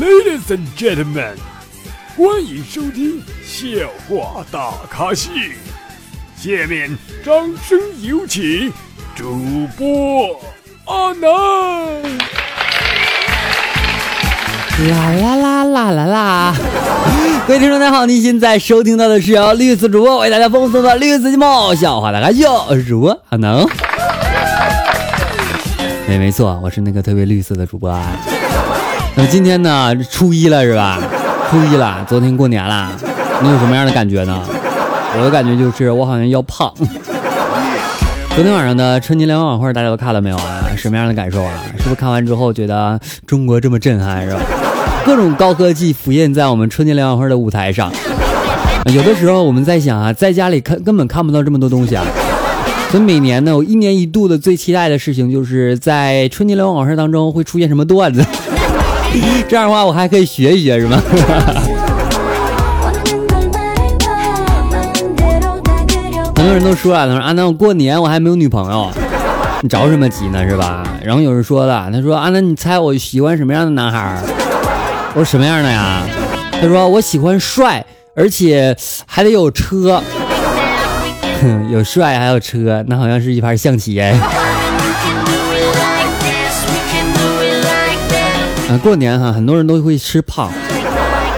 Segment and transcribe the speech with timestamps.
[0.00, 1.34] Ladies and gentlemen，
[2.16, 3.66] 欢迎收听笑
[4.08, 5.28] 话大咖秀。
[6.36, 7.34] 下面掌
[7.66, 8.72] 声有请
[9.16, 10.40] 主播
[10.84, 11.28] 阿南。
[14.88, 16.54] 啦啦啦啦啦啦！
[17.48, 21.44] 各位听众大家好，您现在收听到的是由绿色主播为大家奉送的绿色节目
[21.74, 23.66] 《笑话大咖秀》，我是主播阿能。
[26.06, 28.16] 没没错，我是那个特别绿色的主播啊。
[29.18, 31.02] 那今天呢，初一了是吧？
[31.50, 32.88] 初一了，昨天过年了，
[33.42, 34.40] 你有什么样的感觉呢？
[35.18, 36.72] 我的感觉就是我好像要胖。
[38.36, 40.62] 昨天晚上的春节联欢晚会大家都看了没有啊？
[40.76, 41.52] 什么样的感受啊？
[41.76, 44.40] 是不是看完之后觉得中国这么震撼是吧？
[45.04, 47.92] 各种高科技浮现在我们春节联欢会的舞台上。
[48.94, 52.04] 有的时候我们在想啊，在家里看根本看不到这么多东西啊。
[52.92, 58.24] 所以每年呢，我一年一度的最期待的事情，就是在春节联欢晚会当中会出现什么段子。
[59.48, 61.02] 这样的话，我还可以学一学，是吗？
[66.36, 68.90] 很多人都说了，他说阿南，我过年我还没有女朋友，
[69.60, 70.84] 你着什么急呢，是吧？
[71.02, 74.22] 然后有人说了，他说阿南，你猜我喜欢什么样的男孩？
[75.14, 76.02] 我说什么样的呀？
[76.60, 77.84] 他说我喜欢帅，
[78.14, 80.02] 而且还得有车。
[81.70, 84.14] 有帅还有车，那好像是一盘象棋哎。
[88.68, 90.52] 啊，过年哈，很多人都会吃胖。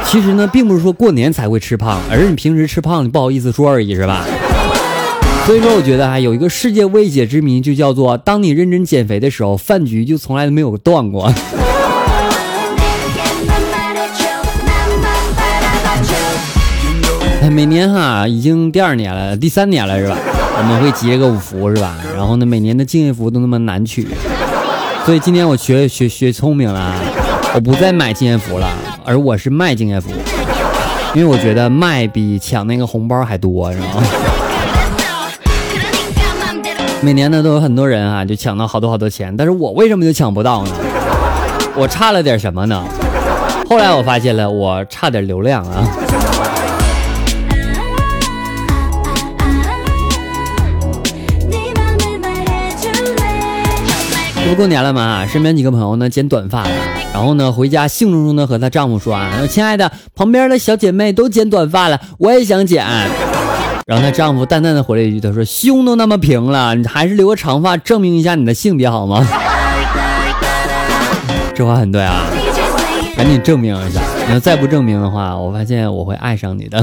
[0.04, 4.24] 其实呢，并不是说过年才会吃胖，而是你平时吃胖，你不好意思说而已，是吧？
[5.46, 11.32] 所以说，我觉得啊，有一个世界未解之谜，就叫做当你认真减肥的时候，饭局就从来都没有断过。
[17.50, 20.16] 每年哈，已经第二年了，第三年了是吧？
[20.58, 21.96] 我们会结个五福是吧？
[22.14, 24.06] 然后呢，每年的敬业福都那么难取，
[25.04, 26.94] 所以今天我学学学聪明了，
[27.52, 28.68] 我不再买敬业福了，
[29.04, 30.10] 而我是卖敬业福，
[31.14, 33.86] 因为我觉得卖比抢那个红包还多，是吗？
[37.02, 40.70] 每年呢都有很多人啊，就抢到好多好多钱，但是我为什么就抢不到呢？
[41.74, 42.84] 我差了点什么呢？
[43.68, 45.84] 后来我发现了，我差点流量啊。
[54.48, 56.70] 不过年了嘛，身边几个朋友呢剪短发了，
[57.12, 62.86] 然后呢回家兴冲冲的和她丈夫说啊，亲爱的，旁边的小姐妹都剪短发了，我也想剪。
[63.86, 69.26] 然后她丈夫淡淡的回了一句，他说胸都那么平了，你还是留个长发证明一下你的性别好吗？
[71.54, 72.26] 这话很对啊，
[73.16, 76.78] 赶紧证明一下，你要再不证明的话，我发现我会爱上你的。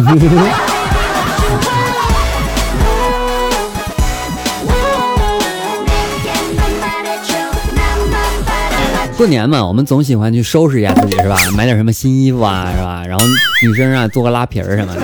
[9.18, 11.36] 过年嘛，我们总喜欢去收拾一下自己，是吧？
[11.56, 13.04] 买点什么新衣服啊，是吧？
[13.08, 13.26] 然后
[13.64, 15.02] 女生啊，做个拉皮儿什么的。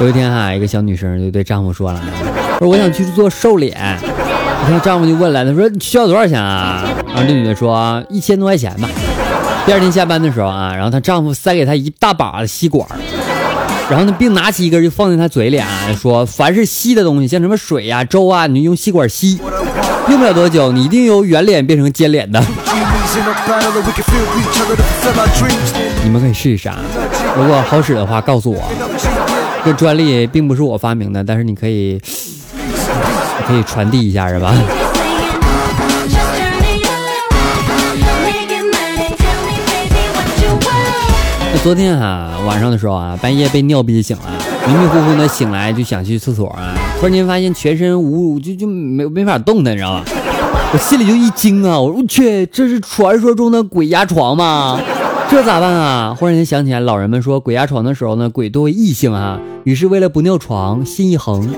[0.00, 2.00] 有一天哈，一个小女生就对丈夫说了
[2.58, 3.76] ：“说我想去做瘦脸。”
[4.64, 8.88] 然后丈夫就问了：“他说需要多少钱啊？”然后这女的说：“一千多块钱吧。”
[9.66, 12.88] 第二天下班的时候啊，然后她丈夫塞给她一大把的吸管，
[13.90, 15.68] 然后呢，并拿起一根就放在她嘴里啊，
[16.00, 19.38] 说：“凡是吸的东西，像什么水呀、粥啊，你就用吸管吸，
[20.08, 22.42] 用不了多久，你一定由圆脸变成尖脸的。”
[26.04, 26.76] 你们可以试一试啊！
[27.36, 28.62] 如果好使的话，告诉我。
[29.64, 31.98] 这专利并不是我发明的，但是你可以，
[33.48, 34.54] 可以传递一下，是吧？
[41.52, 44.24] 那昨天啊晚上的时候啊，半夜被尿憋醒了，
[44.68, 50.04] 迷迷糊糊的醒来就想去厕所啊，突然间发现全身无就就没没法动弹，你知道吧？
[50.72, 51.78] 我心里就一惊啊！
[51.80, 54.78] 我说去，这是传说中的鬼压床吗？
[55.30, 56.14] 这咋办啊？
[56.18, 59.38] 忽然间想起来，老人们说鬼压床的时候呢，鬼多为异性啊。
[59.64, 61.48] 于是为了不尿床，心一横，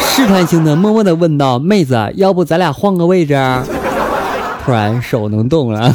[0.00, 3.34] 试探性的默默的问道：“妹子，要不咱俩换个位置？”
[4.64, 5.94] 突然手能动了，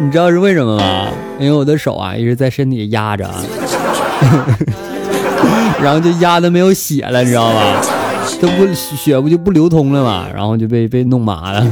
[0.00, 1.08] 你知道是为什么吗？
[1.38, 3.28] 因为我的手啊一直在身体压着，
[5.82, 7.82] 然后就压的没有血了，你知道吧？
[8.40, 11.64] 这不血不就不流通了嘛，然后就被被弄麻了。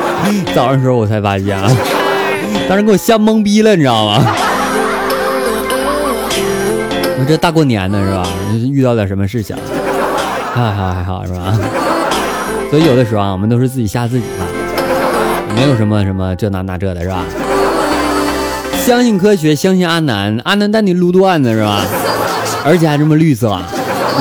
[0.54, 1.58] 早上时候我才发现，
[2.68, 4.24] 当时给我吓懵逼了，你知道吗？
[7.18, 8.26] 我这大过年的是吧？
[8.70, 9.56] 遇到点什么事情？
[10.54, 11.58] 还好还好是吧？
[12.70, 14.46] 所以有的时候啊，我们都是自己吓自己吧，
[15.54, 17.24] 没有什么什么这那那这的是吧？
[18.84, 21.82] 相信科学，相信阿南，阿南带你撸段子是吧？
[22.64, 23.58] 而且还这么绿色。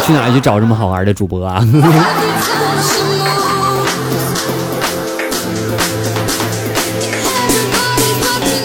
[0.01, 1.65] 去哪去找这么好玩的主播啊？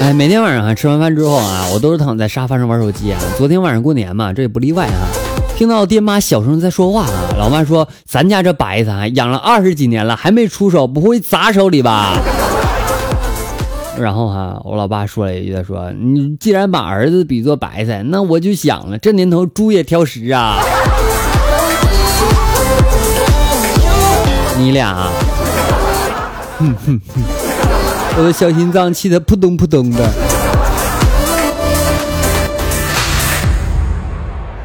[0.00, 3.20] 哎，每天晚上啊，吃完饭之后啊，我都是躺在沙发上玩手机啊。
[3.36, 5.08] 昨天晚上过年嘛，这也不例外啊。
[5.56, 12.16] 听到爹妈小声在说话啊，老妈说：“咱家这白菜，养了二十几年了，还没出手，不会砸手里吧？”
[13.98, 20.60] 然后哈，我老爸说了一句：“他说你既然把儿子比作白菜，那我就想了，这年头猪也挑食啊。”
[24.58, 25.08] 你俩，
[26.58, 27.22] 哼哼哼，
[28.18, 30.10] 我的小心脏气得扑通扑通的。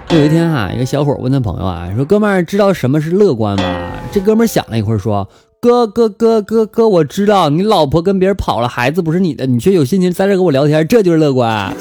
[0.09, 3.63] 有一天哈，一个小伙问他朋友啊，说：“哥们儿，知道什么是乐观吗？”
[4.11, 5.29] 这哥们儿想了一会儿，说
[5.61, 11.71] ：“哥哥哥哥哥，我知道，你老婆跟别人跑了，孩子不是你的，你却有心情在这跟我聊天，这就是乐观。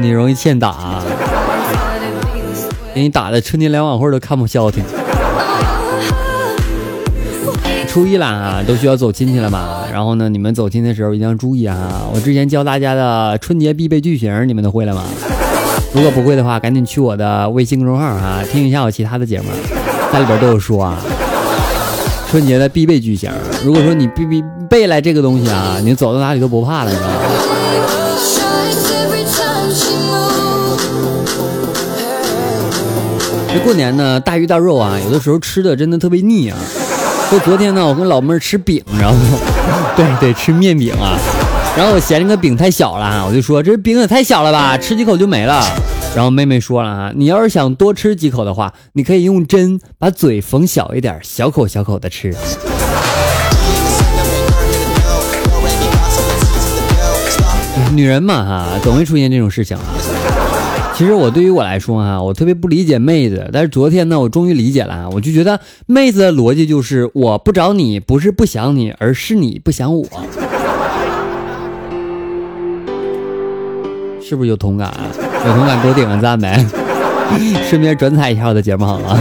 [0.00, 1.00] 你容易欠打。”
[2.98, 4.82] 给你打的春节联欢晚会都看不消停。
[7.86, 9.86] 初一了啊，都需要走亲戚了吧？
[9.92, 11.76] 然后呢，你们走亲戚的时候一定要注意啊！
[12.12, 15.04] 我之前教大家的春节必备句型，你们都会了吗？
[15.92, 19.46] 如果不会的话，赶紧去我的微信公众号啊，听一下我其他的节目，
[20.12, 20.98] 在里边都有说啊。
[22.28, 23.30] 春节的必备句型，
[23.64, 27.14] 如果说你必必背来这个东西啊，你走到哪里都不怕了，你知道吗？
[33.52, 36.56] 这过年呢，大鱼大肉啊，有的时候吃的真的特别腻啊。
[37.30, 39.16] 就昨天呢，我跟老妹儿吃饼，然后
[39.96, 41.18] 对对吃面饼啊，
[41.76, 45.62] 然后我嫌这个饼太小了，我就说这饼也太小了吧，吃几口就没了。
[46.14, 52.34] 然后妹妹说了啊，你要是想多吃几口的话，你可以用针把嘴缝小一点，小口小口的吃。
[57.94, 59.82] 女人嘛哈，总会出现这种事情啊。
[60.98, 65.08] 其实我对于我来说啊，我特别不理解妹子，但是昨天呢，我终于理解了。
[65.12, 70.04] 我就觉得妹子的逻辑就是，我不找你不是不想你，而是你不想我。
[74.20, 74.92] 是不是有同感？
[75.46, 76.66] 有同感给我点个赞呗，
[77.70, 79.16] 顺便转载一下我的节目好吗？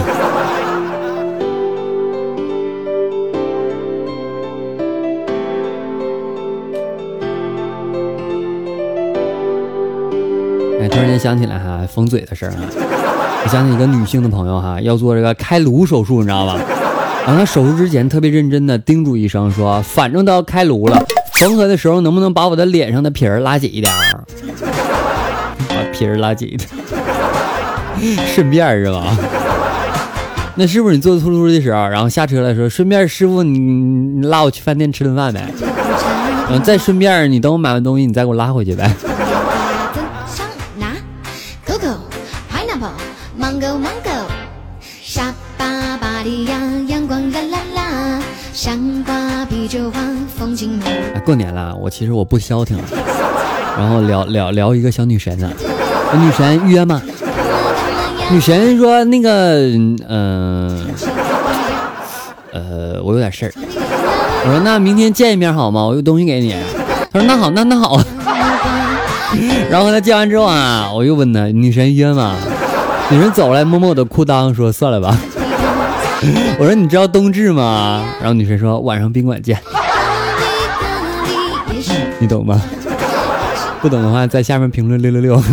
[10.98, 12.58] 突然间想起来哈，缝嘴的事儿啊，
[13.44, 16.60] 我想起一个女性的朋友哈，要做这个开颅手术，你知道吧？
[17.24, 21.00] 然后她手术之前特别认真的叮嘱医生说，反正都要开颅了，
[21.34, 24.26] 缝合的时候能不能把我的脸上的皮儿拉紧一点儿？
[25.70, 26.68] 把皮儿拉紧一点，
[28.26, 29.16] 顺便是吧？
[30.56, 35.48] 那是不是你坐出租的时候，然后下车的时候，顺便师傅你你拉我去饭店吃顿饭呗？
[36.50, 38.92] 嗯，再顺便你等我买完东西，你再给我拉回去呗？
[51.24, 52.84] 过年了，我其实我不消停了，
[53.78, 55.52] 然后聊聊聊一个小女神呢，
[56.20, 57.02] 女神约吗？
[58.32, 59.58] 女神说那个，
[60.08, 60.88] 嗯，
[62.52, 63.54] 呃，我有点事儿。
[63.56, 65.86] 我说那明天见一面好吗？
[65.86, 66.56] 我有东西给你。
[67.12, 68.02] 他说那好，那那好。
[69.70, 72.36] 然后他见完之后啊，我又问他女神约吗？
[73.10, 75.18] 女神走来摸摸我的裤裆，说算了吧。
[76.60, 78.04] 我说你知道冬至吗？
[78.20, 79.58] 然后女神说晚上宾馆见。
[82.20, 82.62] 你懂吗？
[83.82, 85.36] 不懂的话，在下面评论六六六。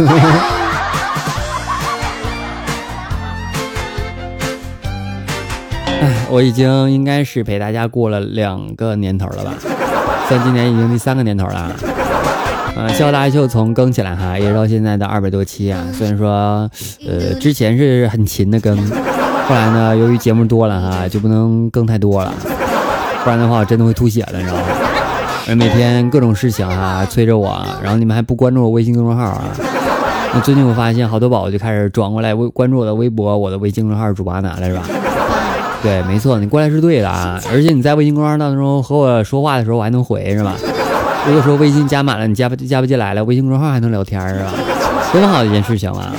[6.00, 9.52] 哎，我已经应该是陪大家过了两个年头了吧？
[10.28, 11.70] 算今年已经第三个年头了。
[12.76, 15.84] 嗯，笑大秀从更起来哈，一直到现在的二百多期啊。
[15.92, 16.68] 虽然说，
[17.06, 18.76] 呃，之前是很勤的更，
[19.46, 22.34] 后来呢，由于节目多了哈，就不能更太多了，
[23.22, 24.62] 不然的话我真的会吐血了，你知道吗？
[25.46, 29.44] 而每天各种事情啊催着我，然后你们还不关注我微信公众号啊？
[30.32, 34.82] 那最近我发现好多宝宝就开始转过来微关注我的微博，我的微信公众号主播哪了是吧？
[35.80, 37.38] 对，没错，你过来是对的啊！
[37.52, 40.56] 而且你在微信公众号当中和我说话的时候，我还能回是吧？
[41.26, 44.52] 如果说微信加满了，你加不加不进来了，微信公众号还能聊天是吧？
[45.12, 46.12] 多么好的一件事情啊！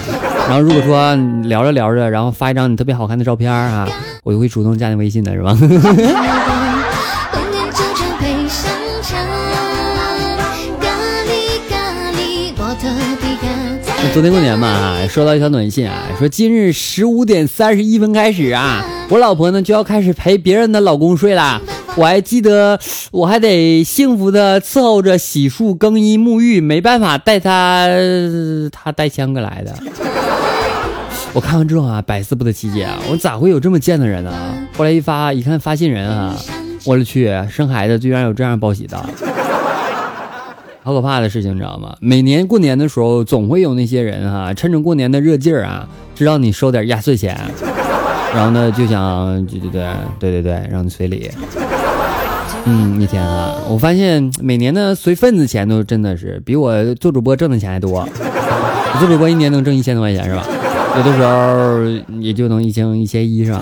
[0.47, 3.87] 然后如果说聊着聊着，然后发一张你特别好看的照片啊，
[4.23, 5.55] 我就会主动加你微信的是吧？
[14.13, 21.61] 昨天过年嘛，收到一条短信啊，说今日十五点三十一分开始啊，我老婆呢就要开始陪别人的老公睡了。
[21.97, 22.77] 我还记得，
[23.11, 27.87] 我还得幸福的伺候着洗漱、更衣、沐浴，没办法带他，
[28.71, 29.73] 他带香哥来的。
[31.31, 34.31] 我看完之后啊，百思不得其解啊，我咋会有这么贱的人呢？
[34.77, 36.35] 后来一发一看发信人啊，
[36.85, 38.97] 我的去，生孩子居然有这样报喜的。
[40.83, 41.95] 好可怕的事情，你知道吗？
[41.99, 47.39] 每年过年的时候，总会有那些人哈，趁着过年的热劲儿啊，知道你收点压岁钱，
[48.33, 49.87] 然后呢就想，对对对
[50.19, 51.31] 对对对，让你随礼。
[52.65, 57.91] 嗯，一天啊，我发现每年的随份子钱都真的是比我做主播挣的钱还多。
[57.91, 60.43] 我做主播一年能挣一千多块钱是吧？
[60.97, 63.61] 有的时候也就能一千一千一是吧？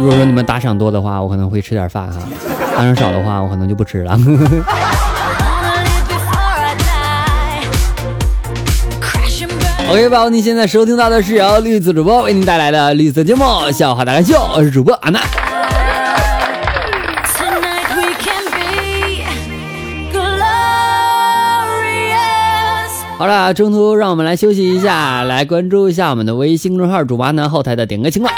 [0.00, 2.18] 如果说你们打赏多的话，我可能会吃点饭哈；
[2.76, 4.18] 打赏少的话，我可能就不吃了。
[9.88, 15.20] OK，宝宝，你现在收听到的是由绿色主播为您带来的绿色节目《笑话大开秀》，我是主播阿娜。
[23.16, 28.34] 好了，中途让我们来休息一下，来关注一下我们的微信公众号主播呢后台的点歌情况。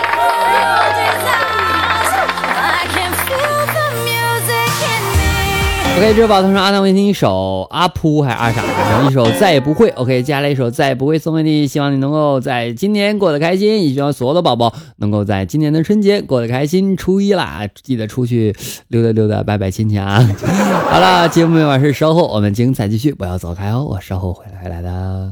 [5.96, 9.88] OK，这宝他说阿南，我听一首阿扑还是阿傻，然后一首再也不会。
[9.90, 16.94] OK，接下来一首再也不会送给你，希望你能够在今年过得开心，也希望所有的宝宝能够在今年的春节过得开心。
[16.94, 18.54] 初一啦，记得出去
[18.88, 20.20] 溜达溜达，拜拜亲戚啊！
[20.90, 25.30] 好了，节目完事稍后我们精彩继续，不要走开哦，我稍后会来来的。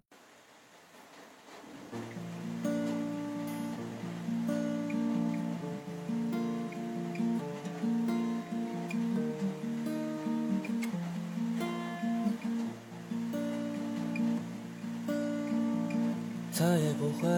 [16.56, 17.28] 再也不会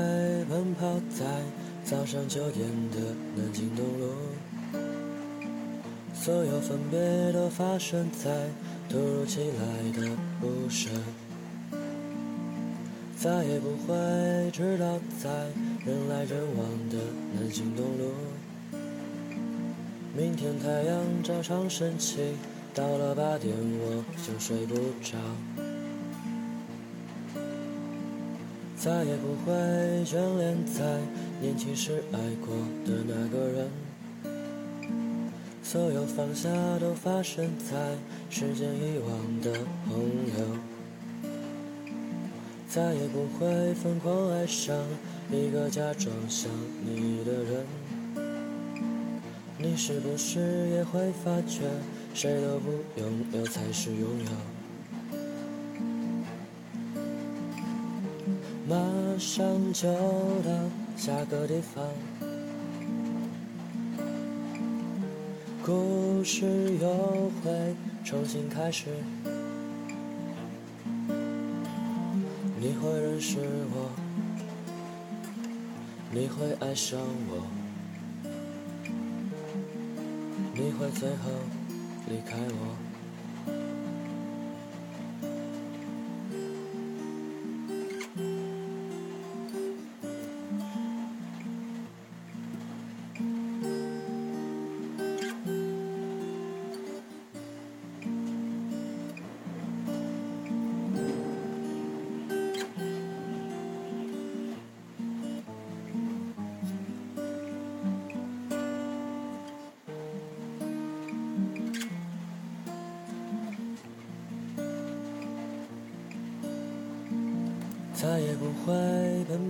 [0.44, 1.24] 奔跑在
[1.82, 2.98] 早上九点的
[3.34, 4.12] 南京东路，
[6.12, 8.30] 所有分别都发生在
[8.90, 10.90] 突如其来的不舍。
[13.16, 15.30] 再也不会知道在
[15.86, 16.98] 人来人往的
[17.32, 18.12] 南京东路，
[20.14, 22.36] 明天太阳照常升起，
[22.74, 25.16] 到了八点我就睡不着。
[28.86, 29.52] 再也不会
[30.04, 30.84] 眷恋在
[31.40, 33.68] 年轻时爱过的那个人，
[35.60, 37.74] 所有放下都发生在
[38.30, 40.56] 时间遗忘的洪流。
[42.68, 44.76] 再也不会疯狂爱上
[45.32, 46.48] 一个假装想
[46.84, 47.66] 你的人，
[49.58, 51.62] 你是不是也会发觉，
[52.14, 54.55] 谁都不拥有才是拥有？
[59.26, 60.50] 上就到
[60.96, 61.84] 下个地方，
[65.64, 66.46] 故事
[66.80, 66.88] 又
[67.42, 68.86] 会重新开始。
[72.60, 73.38] 你会认识
[73.74, 73.90] 我，
[76.12, 77.42] 你会爱上我，
[80.54, 81.30] 你会最后
[82.08, 82.85] 离开我。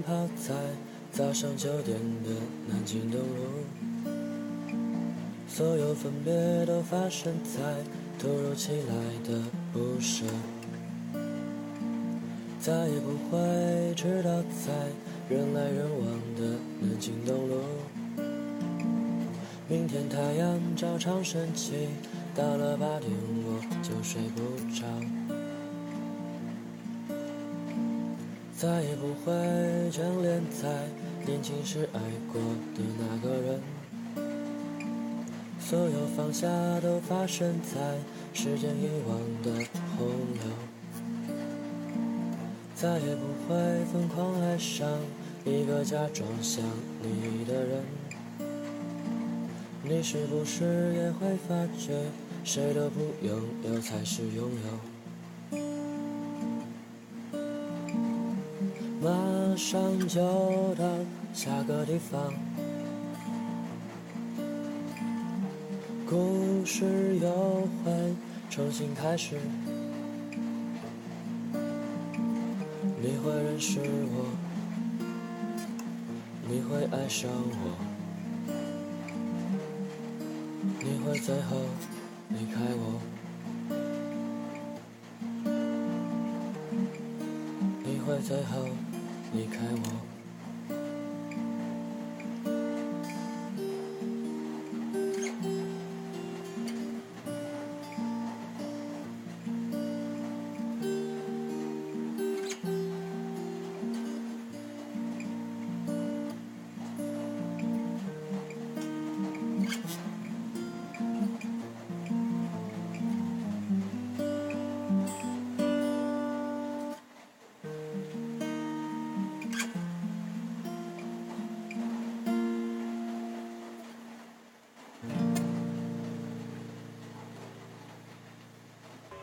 [0.06, 0.54] 奔跑在
[1.10, 2.30] 早上九点的
[2.68, 4.14] 南京东路，
[5.48, 6.32] 所有分别
[6.64, 7.60] 都发生在
[8.16, 8.94] 突如其来
[9.28, 10.25] 的不舍。
[12.60, 14.72] 再也不会知道在
[15.28, 17.60] 人来人往的南京东路，
[19.68, 21.88] 明天太阳照常升起，
[22.34, 23.10] 到了八点
[23.44, 24.40] 我就睡不
[24.72, 25.25] 着。
[28.58, 29.34] 再也不会
[29.90, 30.66] 眷恋在
[31.26, 32.00] 年轻时爱
[32.32, 32.40] 过
[32.75, 33.60] 的那个人，
[35.60, 36.48] 所有放下
[36.80, 37.98] 都发生在
[38.32, 39.62] 时间遗忘的
[39.98, 40.42] 洪流。
[42.75, 44.88] 再也不会疯狂爱上
[45.44, 46.64] 一个假装想
[47.02, 47.84] 你的人，
[49.82, 51.92] 你是不是也会发觉，
[52.42, 54.96] 谁都不拥有才是拥有？
[59.56, 60.20] 上就
[60.75, 60.84] 到
[61.32, 62.34] 下个地方，
[66.06, 68.14] 故事又会
[68.50, 69.36] 重新开始。
[73.00, 74.26] 你会认识我，
[76.46, 77.78] 你会爱上我，
[80.80, 81.56] 你会最后
[82.28, 83.00] 离开我。
[87.84, 88.68] 你会最后
[89.33, 90.15] 离开我。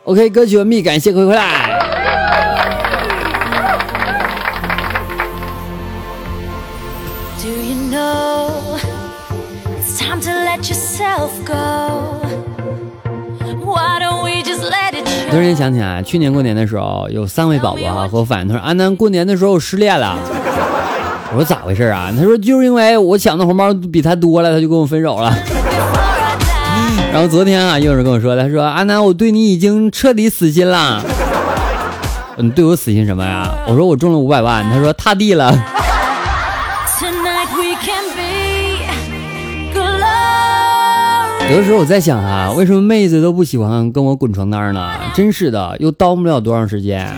[0.04, 1.80] OK，歌曲完毕，感谢回回来。
[7.40, 8.50] Do you know
[9.78, 12.20] it's time to let yourself go?
[13.64, 15.36] Why don't we just let it 突?
[15.36, 20.18] 然间想起来，去年过年的时候，有三位宝宝啊和我反映，他说安南过年的时候失恋了。
[21.32, 22.12] 我说咋回事啊？
[22.14, 25.34] 他说就是因为我抢的红包比他多了，他就跟我分手了。
[27.14, 31.00] 然后昨天啊，又有人跟我说，他说阿南，我对你已经彻底死心了。
[32.38, 33.54] 你对我死心什么呀？
[33.68, 34.68] 我说我中了五百万。
[34.68, 35.56] 他说踏地了。
[41.48, 44.90] 有的时候我在想啊，为什么妹子都不喜欢跟我滚床单呢？
[45.14, 47.08] 真是的，又耽误不了多长时间，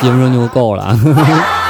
[0.00, 0.98] 几分钟就够了。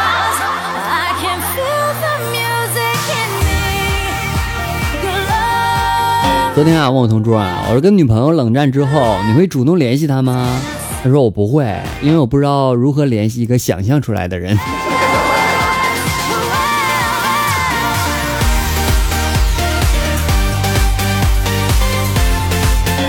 [6.55, 10.61] 昨天啊，问我同桌啊，我说跟女朋友冷战之后，你会主动联系她吗？
[11.03, 11.65] 他说我不会，
[12.03, 14.55] 因为我不知道如何联系一个想象出来的人。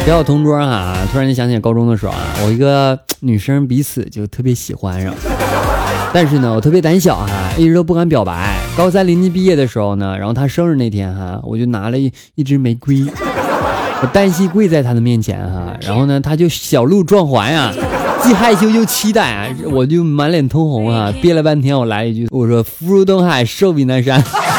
[0.05, 5.13] 聊我同桌啊，突然间想起高中的时候啊，我一个女生彼此就特别喜欢上，
[6.13, 8.55] 但是呢，我特别胆小哈、一直都不敢表白。
[8.77, 13.03] 高三临近毕业的时候呢，然后他生日那天哈、我就拿了一一支玫瑰，
[14.01, 17.73] 我单膝跪在他的面前哈、然后呢，他就小鹿撞环呀、
[18.21, 24.23] 既害羞又期待啊，我就满脸通红啊，憋了半天，我来一句，我说福如东海，寿比南山。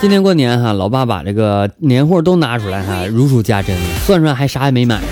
[0.00, 5.06] 今年过年哈，老爸把这个年货都拿出来哈，如数家珍，算算还啥也没买呢。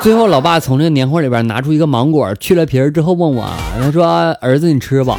[0.00, 3.46] 最后，老爸从这个年货里边拿出一个芒果，去了皮儿之后问我，
[3.78, 5.18] 他说：“儿子，你吃吧。”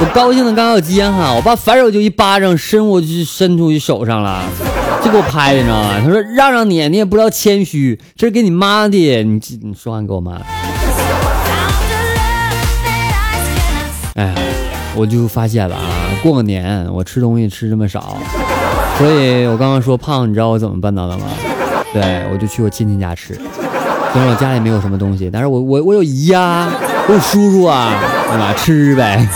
[0.00, 4.42] 我高兴的刚要接哈，我爸反手就一巴掌伸过去，伸出去手上了，
[5.02, 5.98] 就给我拍的，你知道吗？
[6.04, 10.42] 他说：“让让你，你也不知道谦虚，这是给你妈的，你你说话你给我妈。”
[14.16, 14.34] 哎呀，
[14.94, 15.82] 我就发现了啊，
[16.22, 18.16] 过个年我吃东西吃这么少，
[18.98, 21.26] 所以我刚刚说胖，你知道我怎么办到的吗？
[21.92, 26.68] 对，我就去我亲戚家吃，虽然我家里没有什么东西，但是我我我有姨呀、
[27.06, 27.92] 我有叔叔啊，
[28.30, 28.54] 对吧？
[28.56, 29.28] 吃呗，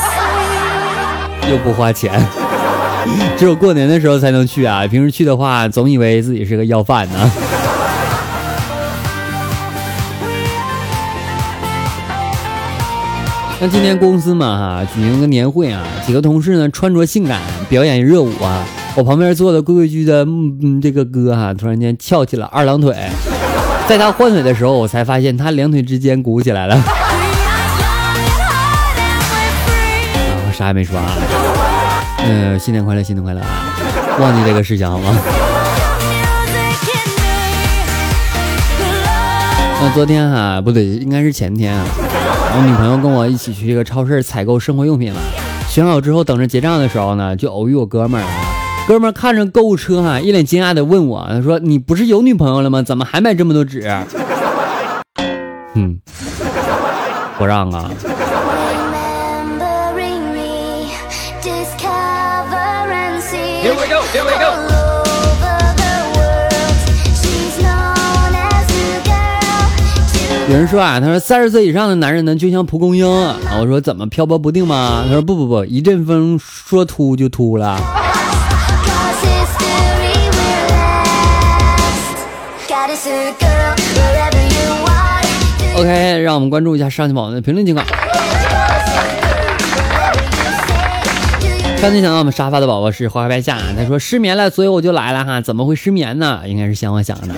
[1.51, 2.11] 又不花钱，
[3.37, 7.31] 只有过年的时候才能去啊，平时去的话，总以为自己是个要饭呢。
[13.61, 22.95] 那今天公司嘛哈举行个年会啊，几个同事呢穿着性感表演热舞啊，我旁边坐的规规矩矩的嗯这个哥哈、突然间翘起了二郎腿，
[23.89, 26.77] 在他换腿的时候，我才发现他两腿之间鼓起来了。
[26.77, 26.95] 啊，We
[27.51, 30.47] are young and hard and we're free.
[30.47, 31.11] 我啥也没说啊。
[32.25, 33.49] 嗯、新年快乐，新年快乐啊！
[34.21, 35.17] 忘记这个事情好吗？
[39.81, 45.21] 那昨天哈、不对，应该是前天啊，我女朋友跟我一起去这个超市采购生活用品了，
[45.69, 48.31] 选好之后等着结账的时候呢，就偶遇我哥们儿了。
[48.89, 52.83] 哥们儿看着购物车哈、一脸惊讶的问我，他说：“你不是有女朋友了吗？
[52.83, 53.87] 怎么还买这么多纸？”
[55.75, 56.01] 嗯，
[57.39, 57.89] 不让啊。
[70.49, 73.37] 有人说啊，他说三十岁以上的男人呢，就像蒲公英啊。
[73.61, 75.05] 我说怎么漂泊不定吗？
[75.07, 77.79] 他说不不不，一阵风说秃就秃了。
[85.77, 87.87] OK，让我们关注一下上期宝宝的评论情况。
[91.83, 95.43] 刚才想到我们沙发的宝宝是花花白夏，他说失眠了，所以我就来了哈。
[95.43, 96.41] 怎么会失眠呢？
[96.47, 97.35] 应该是想我想的。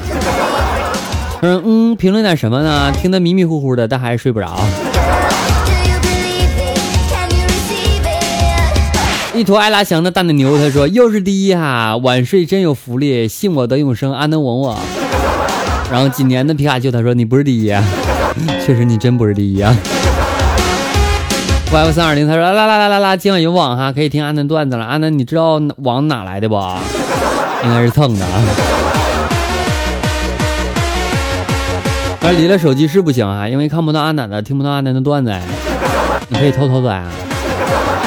[1.41, 2.93] 他说嗯，评论点什么呢？
[2.93, 4.61] 听得迷迷糊糊的，但还是睡不着。
[9.35, 14.79] 一坨爱拉翔的大奶牛，他说又是第一哈，晚睡真有福利，信我得永生，安能稳我。
[15.91, 17.75] 然后几年的皮卡丘，他说你不是第一，
[18.63, 19.75] 确实你真不是第一啊。
[21.73, 24.85] Y 三二零，他说啦啦啦啦啦，今晚有网哈，可以听安南段子了。
[24.85, 26.57] 安南，你知道网哪来的不？
[27.65, 28.43] 应该是蹭的啊。
[32.21, 35.35] 但离了手机是不行啊，因为看不到安南的，听不到安南的段子。
[36.29, 37.03] 你可以偷偷的，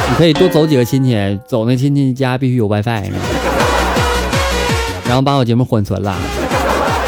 [0.10, 3.12] 你可以多走几个亲戚，走那亲戚家必须有 WiFi，
[5.08, 6.16] 然后把我节目缓存了。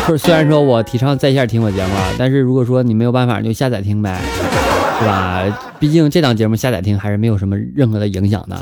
[0.07, 4.19] 是虽然说我提倡在线听我节目，但是如果说你没有办法，就下载听呗，
[4.99, 5.43] 是吧？
[5.79, 8.57] 毕竟这档节目下载听还是没有什么任何的影响的。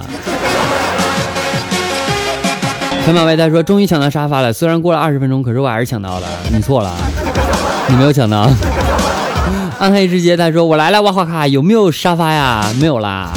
[3.05, 6.27] 小马威他说终于抢到沙发了，虽然过了二十分钟，可是我还是抢到了。
[6.53, 6.95] 你错了，
[7.87, 8.49] 你没有抢到。
[9.79, 12.65] 暗黑之街他说我来了，哇哈卡有没有沙发呀？
[12.79, 13.31] 没有啦，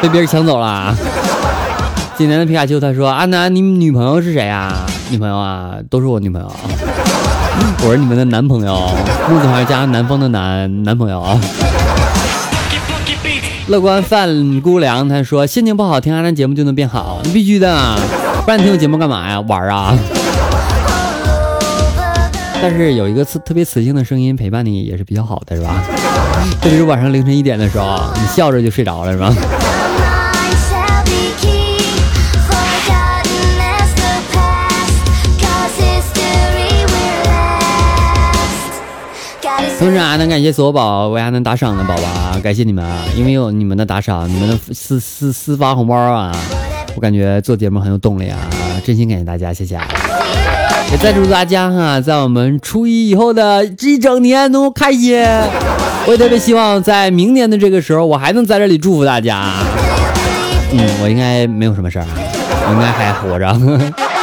[0.00, 0.94] 被别人抢走了。
[2.16, 4.74] 今年的皮卡丘他说阿南，你女朋友是谁呀？
[5.10, 6.50] 女朋友啊，都是我女朋友。
[7.86, 8.74] 我是你们的男朋友，
[9.28, 11.38] 木字旁加南方的男男朋友啊。
[13.68, 17.96] 乐观范姑娘他说心情不好听阿南节目就能变好，必须的，
[18.44, 19.40] 不然你听我节目干嘛呀？
[19.40, 19.94] 玩啊！
[22.66, 25.84] 但是有一个磁特别磁性的声音陪伴你也是比较好的，是吧？
[26.62, 29.34] 特别是晚上凌晨一点的时候，你笑着就睡着了，是吧？
[39.78, 43.04] 同时还，能感谢所有宝为阿南打赏的宝宝啊，感谢你们啊！
[43.14, 46.34] 因为有你们的打赏，你们的私私私发红包啊，
[46.96, 48.38] 我感觉做节目很有动力啊！
[48.86, 49.86] 真心感谢大家，谢谢啊！
[50.90, 55.18] 也再祝大家哈，在我们初一以后的这一整年都开心。
[56.06, 59.50] 我也特别希望在明年的这个时候，我还能在这里祝福大家。
[60.72, 62.06] 嗯，我应该没有什么事儿，
[62.66, 64.13] 我应该还活着。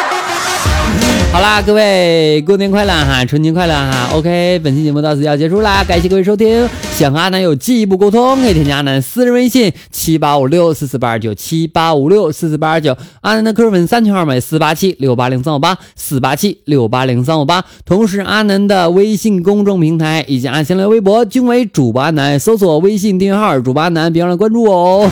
[1.31, 4.09] 好啦，各位过年快乐哈，春节快乐哈。
[4.13, 6.67] OK，本期节目到此要结束啦，感谢各位收听。
[6.93, 12.97] 想和阿南有进一步沟通，可以添加阿南私人微信七八五六四四八二九七八五六四四八二九。
[13.21, 17.63] 阿南的 QQ 粉三群号码四八七六八零三五八四八七六八零三五八。
[17.85, 25.11] 同时，阿南的微信公众平台以及阿新浪微博均为主播阿南，搜索微信订阅号主播阿南，别忘了关注我哦。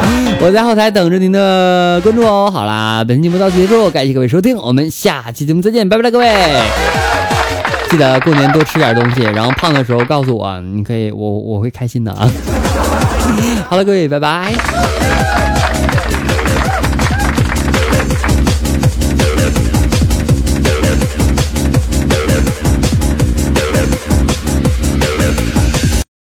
[0.40, 2.50] 我在后台等着您的关注哦。
[2.50, 6.28] 好啦，本期节目到此结束，感谢各位收听，我们下期节目再见，拜拜了各位。
[7.90, 12.30] 记得过年多吃点东西，然后胖的时候告诉我，你可以，我我会开心的啊。
[13.68, 15.59] 好了，各位，拜拜。